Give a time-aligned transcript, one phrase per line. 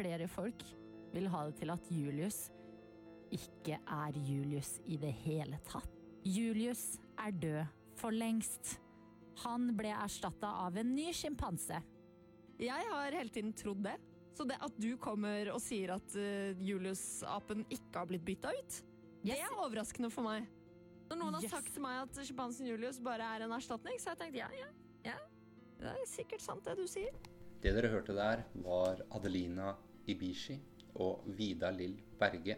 [0.00, 0.64] flere folk
[1.12, 2.44] vil ha det til at Julius
[3.34, 5.90] ikke er Julius i det hele tatt.
[6.26, 8.78] Julius er død for lengst.
[9.44, 11.78] Han ble erstatta av en ny sjimpanse.
[12.60, 13.96] Jeg har hele tiden trodd det.
[14.36, 18.76] Så det at du kommer og sier at uh, Julius-apen ikke har blitt bytta ut,
[19.26, 20.46] det er overraskende for meg.
[21.10, 24.16] Når noen har sagt til meg at sjimpansen Julius bare er en erstatning, så har
[24.16, 24.70] jeg tenkt ja, ja,
[25.10, 25.18] ja.
[25.80, 27.12] Det er sikkert sant, det du sier.
[27.60, 29.74] Det dere hørte der, var Adelina
[30.06, 30.56] Ibishi
[31.00, 32.56] og Vida Lill Berge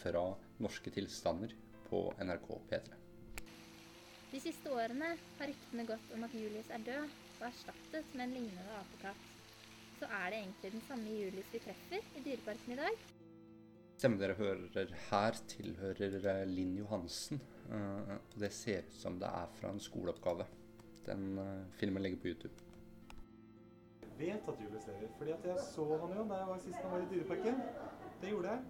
[0.00, 0.24] fra
[0.62, 1.52] Norske tilstander
[1.88, 2.96] på NRK P3.
[4.32, 8.34] De siste årene har ryktene gått om at Julius er død og erstattet med en
[8.36, 9.22] lignende apekatt.
[9.98, 12.98] Så er det egentlig den samme Julius vi treffer i Dyreparken i dag?
[13.98, 17.40] Stemmen dere hører her, tilhører eh, Linn Johansen.
[17.72, 20.46] eh, Og det ser ut som det er fra en skoleoppgave.
[21.08, 22.54] Den eh, filmen ligger på YouTube.
[24.18, 26.90] Vet at Julius lever, fordi at jeg så han jo da jeg var sist han
[26.90, 27.62] var i Dyreparken.
[28.20, 28.60] Det gjorde jeg.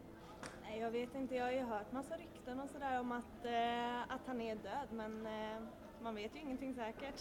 [0.63, 1.35] Nei, jeg vet ikke.
[1.35, 4.97] Jeg har jo hørt masse rykter og sådär om at, eh, at, han er død,
[5.01, 5.61] men eh,
[6.03, 7.21] man vet jo ingenting sikkert.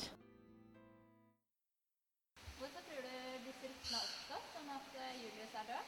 [2.59, 3.13] Hvorfor tror du
[3.47, 5.85] disse ryktene har oppstått om at eh, Julius er død?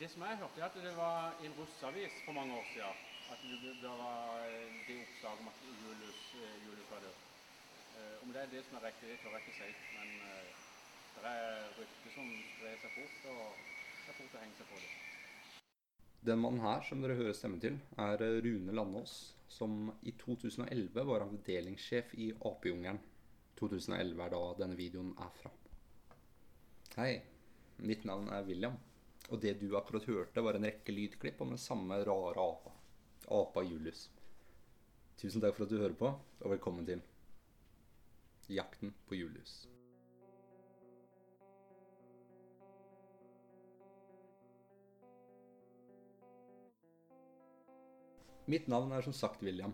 [0.00, 2.96] Det som jeg hørte, er at det var i en russavis for mange år siden.
[3.32, 7.31] At det, det var eh, det oppslaget om at Julius, eh, Julius var død.
[7.98, 9.70] Eh, Om det er det som er riktig, det tør jeg ikke si.
[9.96, 10.50] Men eh,
[11.16, 13.42] det er rykter som sprer seg fort, og
[14.02, 14.90] det er fort å henge seg på det.
[16.22, 19.16] Den mannen her som dere hører stemmen til, er eh, Rune Landås,
[19.52, 23.02] som i 2011 var avdelingssjef i Apejungelen.
[23.60, 25.52] 2011 er da denne videoen er fra.
[26.96, 27.12] Hei,
[27.84, 28.74] mitt navn er William,
[29.28, 32.72] og det du akkurat hørte var en rekke lydklipp om den samme rare apa.
[33.32, 34.08] Apa Julius.
[35.20, 36.10] Tusen takk for at du hører på,
[36.42, 37.04] og velkommen til
[38.50, 39.66] Jakten på Julius.
[48.50, 49.72] Mitt navn er som sagt William.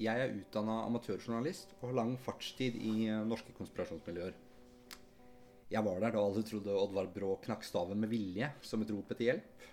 [0.00, 4.36] Jeg er utdanna amatørjournalist og har lang fartstid i eh, norske konspirasjonsmiljøer.
[5.70, 9.12] Jeg var der da alle trodde Oddvar Brå knakk staven med vilje som et rop
[9.14, 9.66] etter hjelp.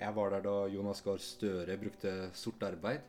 [0.00, 3.04] Jeg var der da Jonas Gahr Støre brukte sort arbeid.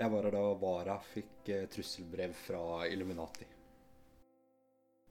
[0.00, 3.44] Jeg var der da Vara fikk eh, trusselbrev fra Illuminati.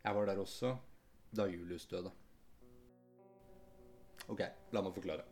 [0.01, 0.71] Jeg var der også
[1.35, 2.09] da Julius døde.
[4.29, 4.41] Ok,
[4.73, 5.27] la meg forklare.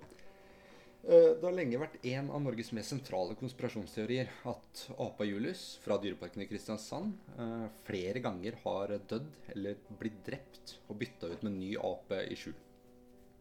[1.07, 5.97] Eh, Det har lenge vært en av Norges mest sentrale konspirasjonsteorier at apa Julius fra
[6.03, 11.53] Dyreparken i Kristiansand eh, flere ganger har dødd eller blitt drept og bytta ut med
[11.56, 12.57] en ny ape i skjul.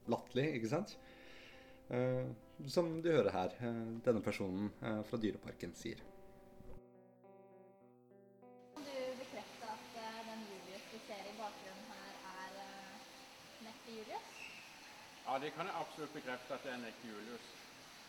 [0.09, 0.97] Latterlig, ikke sant?
[1.91, 2.27] Eh,
[2.67, 5.99] Som du hører her, eh, denne personen eh, fra Dyreparken sier.
[8.75, 9.99] Kan du bekrefte at
[10.29, 12.55] den Julius vi ser i bakgrunnen her, er
[13.67, 14.31] neppe Julius?
[15.27, 17.47] Ja, det kan jeg absolutt bekrefte at det er en Julius.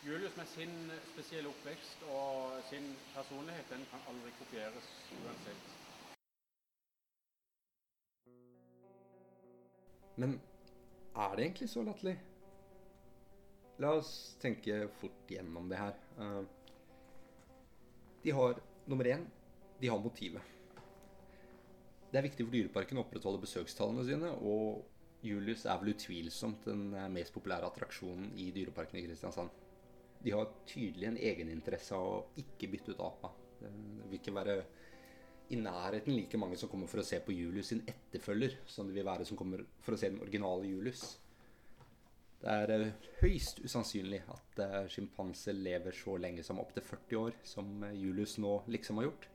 [0.06, 0.74] Julius med sin
[1.12, 4.88] spesielle oppvekst og sin personlighet, den kan aldri kopieres
[5.26, 5.64] uansett.
[10.16, 10.40] Men
[11.16, 12.18] er det egentlig så latterlig?
[13.78, 15.98] La oss tenke fort gjennom det her.
[16.18, 16.42] Eh,
[18.24, 19.26] De har nummer én
[19.80, 20.42] de har motivet.
[22.10, 24.82] Det er viktig for Dyreparken å opprettholde besøkstallene sine, og
[25.22, 29.52] Julius er vel utvilsomt den eh, mest populære attraksjonen i Dyreparken i Kristiansand.
[30.24, 33.30] De har tydelig en egeninteresse av å ikke bytte ut apa.
[33.60, 33.70] Det
[34.08, 34.58] vil ikke være
[35.54, 38.98] i nærheten like mange som kommer for å se på Julius sin etterfølger, som det
[38.98, 41.14] vil være som kommer for å se den originale Julius.
[42.38, 47.36] Det er eh, høyst usannsynlig at uh, sjimpanser lever så lenge som opptil 40 år,
[47.42, 49.26] som eh, Julius nå liksom har gjort.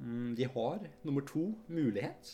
[0.00, 2.32] Mm, de har, nummer to, mulighet.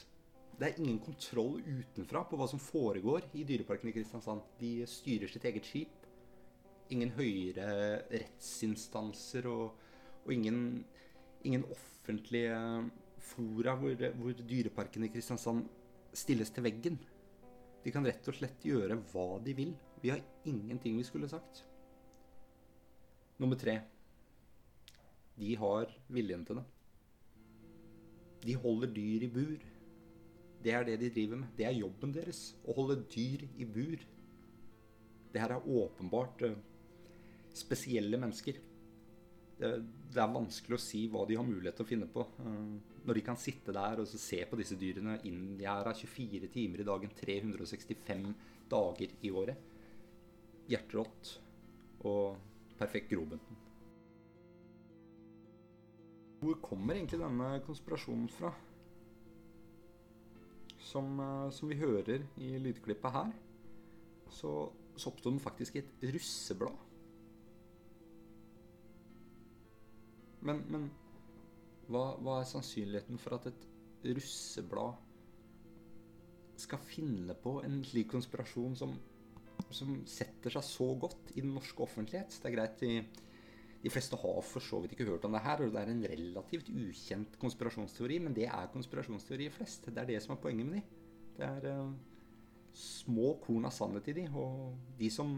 [0.57, 4.47] Det er ingen kontroll utenfra på hva som foregår i Dyreparken i Kristiansand.
[4.61, 6.07] De styrer sitt eget skip.
[6.95, 9.75] Ingen høyere rettsinstanser og,
[10.23, 10.87] og ingen,
[11.45, 12.57] ingen offentlige
[13.21, 15.67] fora hvor, hvor Dyreparken i Kristiansand
[16.17, 16.97] stilles til veggen.
[17.87, 19.69] De kan rett og slett gjøre hva de vil.
[20.03, 21.61] Vi har ingenting vi skulle sagt.
[23.39, 23.77] Nummer tre.
[25.39, 26.65] De har viljen til det.
[28.43, 29.63] De holder dyr i bur.
[30.65, 31.53] Det er det de driver med.
[31.55, 32.41] Det er jobben deres.
[32.67, 34.03] Å holde dyr i bur.
[35.31, 36.59] Det her er åpenbart eh,
[37.55, 38.59] spesielle mennesker.
[39.57, 39.71] Det,
[40.13, 42.27] det er vanskelig å si hva de har mulighet til å finne på.
[42.43, 46.89] eh, Når de kan sitte der og se på disse dyrene inngjerda 24 timer i
[46.89, 48.29] dagen, 365
[48.71, 49.73] dager i året.
[50.69, 51.37] Hjerterått
[52.05, 52.37] og
[52.77, 53.65] perfekt grobunten.
[56.43, 58.53] Hvor kommer egentlig denne konspirasjonen fra?
[60.87, 63.33] som, eh, som vi hører i lydklippet her,
[64.31, 64.53] så,
[64.97, 66.86] så oppsto den faktisk i et russeblad.
[70.47, 70.87] Men, men
[71.91, 73.67] hva, hva, er sannsynligheten for at et
[74.07, 75.03] russeblad
[76.61, 78.95] skal finne på en slik konspirasjon som,
[79.75, 82.39] som setter seg så godt i den norske offentlighet?
[82.41, 83.27] Det er greit, de,
[83.83, 86.05] de fleste har for så vidt ikke hørt om det her, og det er en
[86.15, 89.91] relativt ukjent konspirasjonsteori, men det er konspirasjonsteorier flest.
[89.91, 91.03] Det er det som er poenget med de.
[91.37, 91.93] Det er uh,
[92.77, 95.37] små korn av sannhet i de, og de som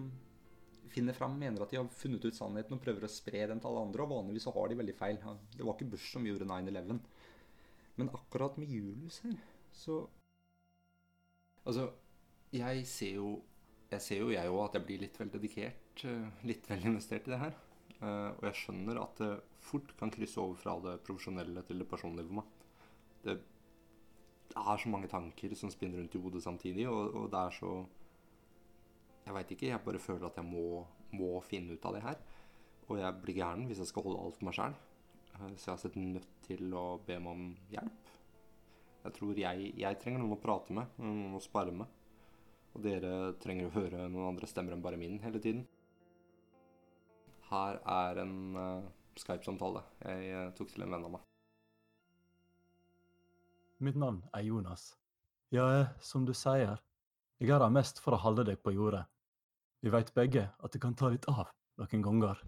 [0.92, 3.70] finner fram, mener at de har funnet ut sannheten og prøver å spre den til
[3.70, 5.20] alle andre, og vanligvis så har de veldig feil.
[5.54, 7.00] Det var ikke Bush som gjorde 9-11.
[7.98, 9.36] Men akkurat med Julius her,
[9.74, 10.06] så
[11.68, 11.90] Altså,
[12.54, 13.30] jeg ser jo
[13.90, 17.28] jeg ser jo jeg òg at jeg blir litt vel dedikert, eh, litt vel investert
[17.28, 17.56] i det her.
[17.98, 19.30] Uh, og jeg skjønner at det
[19.64, 22.52] fort kan krysse over fra det profesjonelle til det personlige for meg.
[23.24, 23.34] Det
[24.54, 27.72] er så mange tanker som spinner rundt i hodet samtidig, og, og det er så
[29.28, 29.68] Jeg veit ikke.
[29.68, 30.82] Jeg bare føler at jeg må,
[31.12, 32.20] må, finne ut av det her.
[32.88, 34.76] Og jeg blir gæren hvis jeg skal holde alt for meg sjæl.
[35.34, 38.12] Uh, så jeg har sett nødt til å be meg om hjelp.
[39.04, 41.92] Jeg tror jeg, jeg trenger noen å prate med, noen å spare med.
[42.72, 45.66] Og dere trenger å høre noen andre stemmer enn bare min hele tiden.
[47.50, 48.88] Her er en uh,
[49.18, 51.28] Skype-samtale jeg uh, tok til en venn av meg.
[53.84, 54.90] Mitt navn er Jonas.
[55.54, 55.68] Ja,
[56.00, 56.80] som du sier,
[57.38, 59.04] jeg er her mest for å holde deg på jordet.
[59.84, 61.46] Vi veit begge at det kan ta litt av
[61.78, 62.40] noen ganger.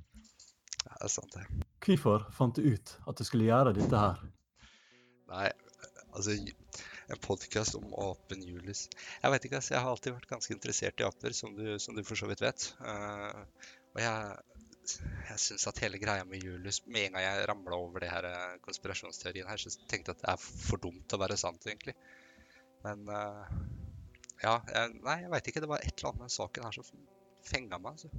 [0.81, 1.67] Ja, det er sant, det.
[1.85, 4.23] Hvorfor fant du ut at du skulle gjøre dette her?
[5.31, 5.51] Nei,
[6.11, 6.35] altså
[7.11, 9.75] En podkast om apen Julius Jeg vet ikke, altså.
[9.75, 12.43] Jeg har alltid vært ganske interessert i aper, som du, som du for så vidt
[12.43, 12.67] vet.
[12.83, 13.45] Uh,
[13.95, 14.41] og jeg
[15.29, 18.27] jeg syns at hele greia med Julius Med en gang jeg ramla over det her
[18.27, 21.67] eh, konspirasjonsteorien her, så tenkte jeg at det er for dumt til å være sant,
[21.69, 21.95] egentlig.
[22.83, 23.45] Men uh,
[24.43, 25.63] ja, jeg, Nei, jeg veit ikke.
[25.63, 26.89] Det var et eller annet med saken her som
[27.47, 27.97] fenga meg.
[27.97, 28.11] Altså.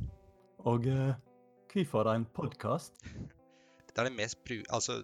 [0.71, 1.15] Og eh,
[1.73, 3.01] hvorfor en podkast?
[3.91, 4.62] Det er det mest bru...
[4.71, 5.01] Altså,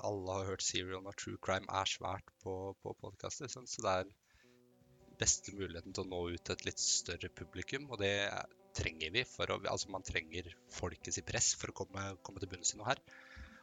[0.00, 3.50] alle har hørt Serial når true crime er svært på, på podkaster.
[3.52, 4.12] Så det er
[5.20, 7.90] beste muligheten til å nå ut til et litt større publikum.
[7.92, 8.14] Og det
[8.76, 9.26] trenger vi.
[9.28, 12.88] for å, altså Man trenger folkets press for å komme, komme til bunns i noe
[12.88, 13.04] her.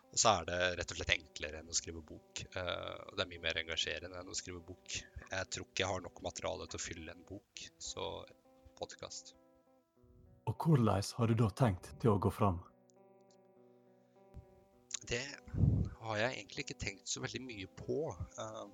[0.10, 2.44] Og så er det rett og slett enklere enn å skrive bok.
[2.56, 4.96] Uh, det er mye mer engasjerende enn å skrive bok.
[5.30, 8.08] Jeg tror ikke jeg har nok materiale til å fylle en bok, så
[8.80, 9.36] podkast.
[10.50, 12.58] Og hvordan har du da tenkt til å gå fram?
[15.10, 15.22] Det
[16.02, 18.00] har jeg egentlig ikke tenkt så veldig mye på.
[18.38, 18.66] Uh,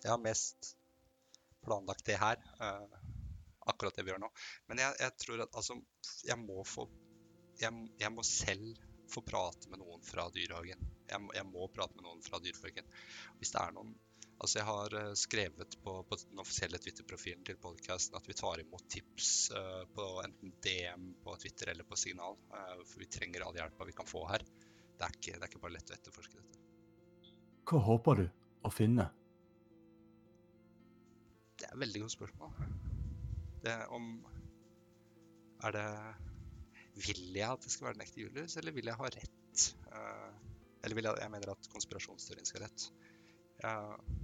[0.00, 0.70] jeg har mest
[1.64, 2.40] planlagt det her.
[2.60, 2.96] Uh,
[3.68, 4.30] akkurat det vi gjør nå.
[4.70, 5.76] Men jeg, jeg tror at altså
[6.24, 6.88] Jeg må få
[7.60, 7.70] jeg,
[8.00, 8.80] jeg, må selv
[9.12, 10.80] få prate med noen fra dyrehagen.
[11.10, 12.88] Jeg, jeg må prate med noen fra dyrehagen.
[13.38, 13.92] Hvis det er noen
[14.42, 18.60] Altså, jeg har uh, skrevet på, på, den offisielle Twitter-profilen til podkasten at vi tar
[18.60, 22.36] imot tips uh, på enten DM på Twitter eller på Signal.
[22.50, 24.44] Uh, for vi trenger all hjelpa vi kan få her.
[24.94, 26.64] Det er, ikke, det er ikke bare lett å etterforske dette.
[27.70, 28.26] Hva håper du
[28.66, 29.06] å finne?
[31.54, 32.52] Det er et veldig godt spørsmål.
[33.64, 34.08] Det er om
[35.64, 35.88] Er det
[37.06, 39.64] Vil jeg at det skal være den ekte Julius, eller vil jeg ha rett?
[39.88, 40.34] Uh,
[40.84, 42.86] eller vil jeg, jeg mener at konspirasjonsteorien skal ha rett.
[43.64, 44.23] Uh,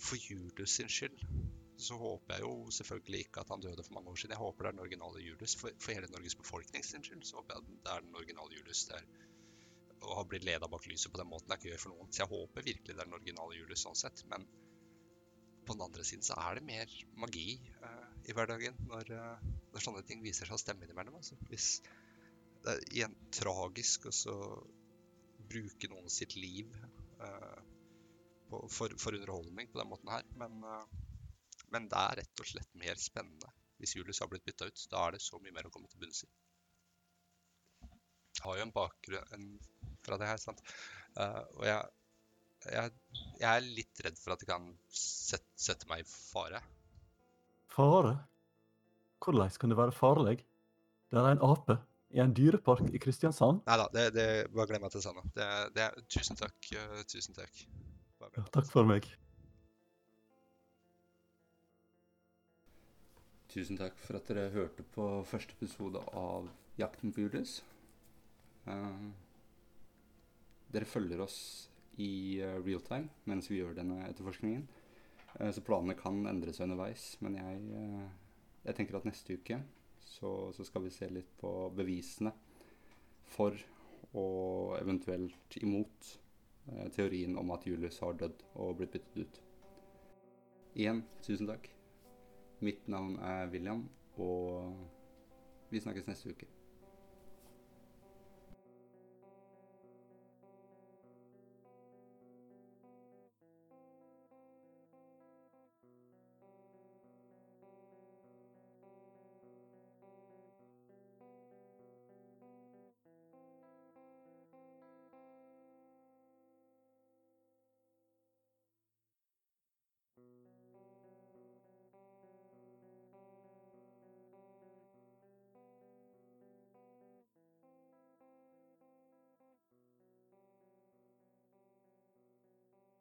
[0.00, 1.24] for Julius sin skyld
[1.80, 4.34] så håper jeg jo selvfølgelig ikke at han døde for mange år siden.
[4.34, 5.56] Jeg håper det er den originale Julius.
[5.56, 8.82] For, for hele Norges befolkning sin skyld så håper jeg det er den originale Julius.
[8.90, 9.06] Det er,
[10.00, 12.12] å ha blitt leda bak lyset på den måten er ikke gjør for noen.
[12.12, 14.24] Så jeg håper virkelig det er den originale Julius sånn sett.
[14.32, 14.44] Men
[15.64, 17.46] på den andre siden så er det mer magi
[17.84, 21.16] uh, i hverdagen når, uh, når, sånne ting viser seg å stemme innimellom.
[21.20, 21.40] Altså.
[21.52, 21.72] Hvis
[22.64, 24.38] det er igjen tragisk å
[25.50, 26.68] bruke noen sitt liv
[27.22, 27.60] uh,
[28.50, 30.60] på, for, for, underholdning på den måten her, men,
[31.70, 34.82] men, det er rett og slett mer spennende hvis Julius har blitt bytta ut.
[34.92, 36.28] Da er det så mye mer å komme til bunns i.
[38.36, 39.46] Jeg har jo en bakgrunn
[40.04, 40.60] fra det her, sant.
[41.16, 41.80] og jeg
[42.68, 42.92] jeg,
[43.40, 46.60] jeg, er litt redd for at det kan sette, sette meg i fare.
[47.72, 48.16] Fare?
[49.20, 50.36] Hvordan kan det være farlig?
[51.10, 51.78] Det er en ape
[52.10, 53.62] i en dyrepark i Kristiansand.
[53.68, 55.30] Nei da, det, det, bare glem at jeg sa noe.
[55.36, 56.58] Det, det, tusen takk.
[56.74, 57.64] Uh, tusen takk.
[58.20, 59.06] Ja, takk for meg.
[63.50, 67.56] Tusen takk for at dere hørte på første episode av Jakten på Julius.
[68.68, 69.08] Uh,
[70.70, 71.40] dere følger oss
[71.96, 74.68] i uh, real time mens vi gjør denne etterforskningen.
[75.40, 77.14] Uh, så planene kan endre seg underveis.
[77.24, 78.06] Men jeg, uh,
[78.68, 79.62] jeg tenker at neste uke
[80.04, 82.36] så, så, skal vi se litt på bevisene
[83.32, 83.56] for
[84.10, 86.16] og eventuelt imot
[86.94, 89.40] teorien om at Julius har dødd og blitt byttet ut.
[90.74, 91.66] Igjen, tusen takk.
[92.60, 93.86] Mitt navn er William,
[94.20, 94.76] og
[95.70, 96.46] vi snakkes neste uke.